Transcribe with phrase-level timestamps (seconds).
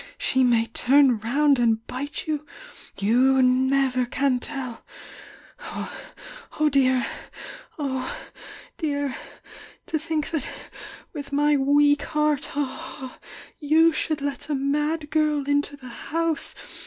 [0.17, 2.43] —she may turn round and bite you'—
[2.99, 4.83] vou can never tell
[5.59, 7.05] Oh, dear,
[7.77, 8.15] oh,
[8.79, 9.15] dear!
[9.85, 10.43] To think i&t
[11.13, 12.49] with my weak heart,
[13.59, 16.55] you should let a mad girl into the house!